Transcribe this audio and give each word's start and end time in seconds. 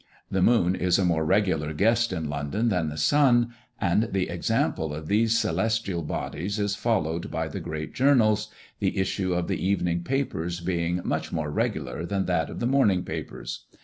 The 0.31 0.41
moon 0.41 0.73
is 0.75 0.97
a 0.97 1.05
more 1.05 1.23
regular 1.23 1.73
guest 1.75 2.11
in 2.11 2.27
London 2.27 2.69
than 2.69 2.89
the 2.89 2.97
sun; 2.97 3.53
and 3.79 4.09
the 4.11 4.29
example 4.29 4.95
of 4.95 5.07
these 5.07 5.37
celestial 5.37 6.01
bodies 6.01 6.57
is 6.57 6.75
followed 6.75 7.29
by 7.29 7.47
the 7.47 7.59
great 7.59 7.93
journals, 7.93 8.49
the 8.79 8.97
issue 8.97 9.35
of 9.35 9.47
the 9.47 9.63
evening 9.63 10.03
papers 10.03 10.59
being 10.59 11.01
much 11.03 11.31
more 11.31 11.51
regular 11.51 12.03
than 12.03 12.25
that 12.25 12.49
of 12.49 12.59
the 12.59 12.65
morning 12.65 13.03
papers. 13.03 13.65